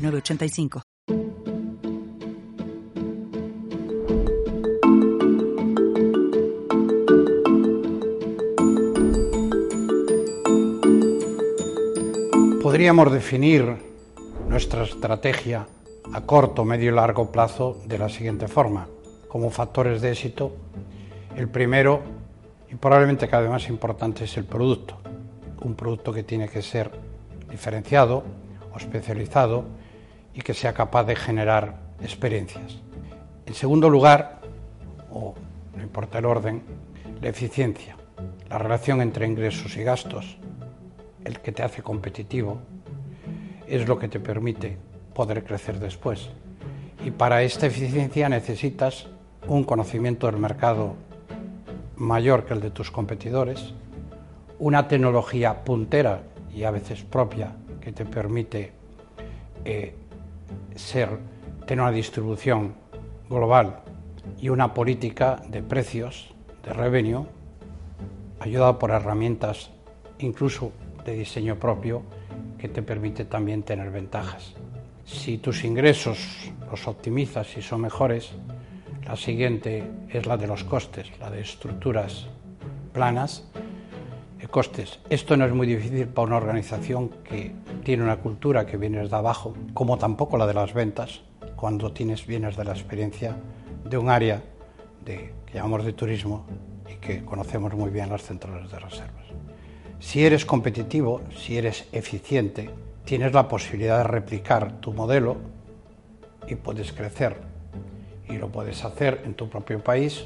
[0.00, 0.82] 985.
[12.62, 13.76] Podríamos definir
[14.48, 15.66] nuestra estrategia
[16.12, 18.88] a corto, medio y largo plazo de la siguiente forma.
[19.28, 20.52] Como factores de éxito,
[21.36, 22.00] el primero
[22.70, 24.96] y probablemente cada vez más importante es el producto.
[25.62, 26.90] Un producto que tiene que ser
[27.50, 28.24] diferenciado
[28.72, 29.64] o especializado
[30.40, 32.78] y que sea capaz de generar experiencias.
[33.44, 34.40] En segundo lugar,
[35.10, 35.34] o
[35.76, 36.62] no importa el orden,
[37.20, 37.94] la eficiencia,
[38.48, 40.38] la relación entre ingresos y gastos,
[41.26, 42.58] el que te hace competitivo,
[43.66, 44.78] es lo que te permite
[45.14, 46.30] poder crecer después.
[47.04, 49.08] Y para esta eficiencia necesitas
[49.46, 50.94] un conocimiento del mercado
[51.96, 53.74] mayor que el de tus competidores,
[54.58, 56.22] una tecnología puntera
[56.54, 58.72] y a veces propia que te permite
[59.66, 59.94] eh,
[60.80, 61.18] ser,
[61.66, 62.74] tener una distribución
[63.28, 63.80] global
[64.38, 67.26] y una política de precios, de revenue,
[68.40, 69.70] ayudada por herramientas
[70.18, 70.72] incluso
[71.04, 72.02] de diseño propio
[72.58, 74.54] que te permite también tener ventajas.
[75.04, 78.32] Si tus ingresos los optimizas y son mejores,
[79.06, 82.26] la siguiente es la de los costes, la de estructuras
[82.92, 83.49] planas
[84.50, 84.98] costes.
[85.08, 87.52] Esto no es muy difícil para una organización que
[87.84, 91.22] tiene una cultura que viene de abajo, como tampoco la de las ventas,
[91.56, 93.36] cuando tienes bienes de la experiencia
[93.84, 94.42] de un área
[95.04, 96.46] de, que llamamos de turismo
[96.90, 99.26] y que conocemos muy bien las centrales de reservas.
[100.00, 102.70] Si eres competitivo, si eres eficiente,
[103.04, 105.36] tienes la posibilidad de replicar tu modelo
[106.48, 107.36] y puedes crecer.
[108.28, 110.24] Y lo puedes hacer en tu propio país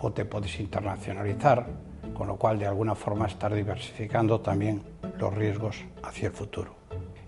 [0.00, 1.66] o te puedes internacionalizar,
[2.14, 4.82] con lo cual de alguna forma estar diversificando también
[5.18, 6.74] los riesgos hacia el futuro.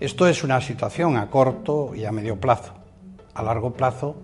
[0.01, 2.73] Esto es una situación a corto y a medio plazo.
[3.35, 4.17] A largo plazo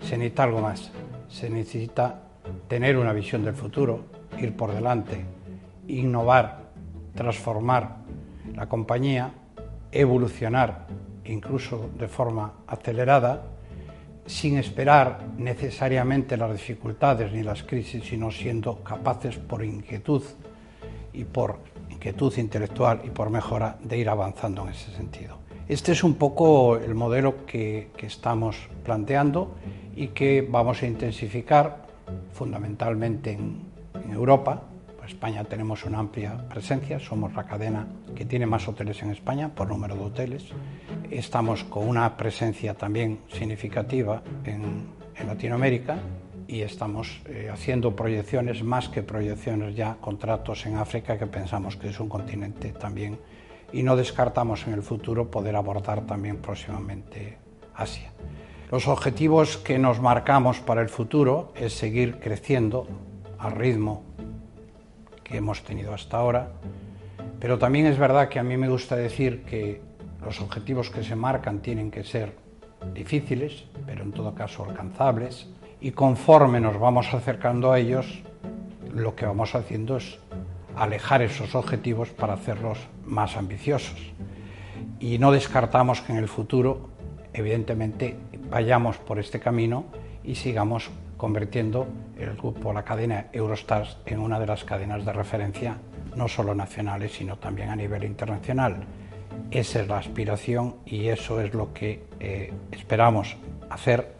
[0.00, 0.90] se necesita algo más.
[1.28, 2.22] Se necesita
[2.66, 4.04] tener una visión del futuro,
[4.38, 5.24] ir por delante,
[5.86, 6.64] innovar,
[7.14, 7.96] transformar
[8.54, 9.32] la compañía,
[9.92, 10.86] evolucionar
[11.24, 13.42] incluso de forma acelerada,
[14.28, 20.22] sin esperar necesariamente las dificultades ni las crisis, sino siendo capaces por inquietud
[21.14, 21.58] y por
[21.90, 25.38] inquietud intelectual y por mejora de ir avanzando en ese sentido.
[25.66, 29.54] Este es un poco el modelo que, estamos planteando
[29.96, 31.86] y que vamos a intensificar
[32.32, 33.66] fundamentalmente en,
[34.10, 34.62] Europa.
[35.08, 39.68] España tenemos una amplia presencia, somos la cadena que tiene más hoteles en España por
[39.68, 40.44] número de hoteles.
[41.10, 44.86] Estamos con una presencia también significativa en,
[45.16, 45.96] en Latinoamérica
[46.46, 51.88] y estamos eh, haciendo proyecciones, más que proyecciones ya, contratos en África, que pensamos que
[51.88, 53.18] es un continente también,
[53.72, 57.38] y no descartamos en el futuro poder abordar también próximamente
[57.74, 58.12] Asia.
[58.70, 62.86] Los objetivos que nos marcamos para el futuro es seguir creciendo
[63.38, 64.07] al ritmo
[65.28, 66.50] que hemos tenido hasta ahora,
[67.40, 69.80] pero también es verdad que a mí me gusta decir que
[70.24, 72.34] los objetivos que se marcan tienen que ser
[72.94, 75.48] difíciles, pero en todo caso alcanzables,
[75.80, 78.22] y conforme nos vamos acercando a ellos,
[78.92, 80.18] lo que vamos haciendo es
[80.76, 83.98] alejar esos objetivos para hacerlos más ambiciosos.
[85.00, 86.88] Y no descartamos que en el futuro,
[87.32, 88.16] evidentemente,
[88.50, 89.84] vayamos por este camino
[90.24, 91.86] y sigamos convirtiendo
[92.18, 95.76] el grupo, la cadena Eurostars, en una de las cadenas de referencia,
[96.14, 98.84] no solo nacionales, sino también a nivel internacional.
[99.50, 103.36] Esa es la aspiración y eso es lo que eh, esperamos
[103.70, 104.14] hacer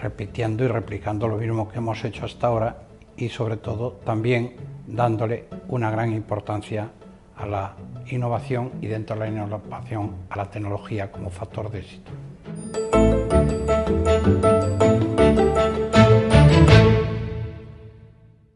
[0.00, 2.82] repitiendo y replicando lo mismo que hemos hecho hasta ahora
[3.16, 4.54] y sobre todo también
[4.86, 6.90] dándole una gran importancia
[7.36, 7.74] a la
[8.08, 12.10] innovación y dentro de la innovación a la tecnología como factor de éxito.
[14.24, 14.83] thank you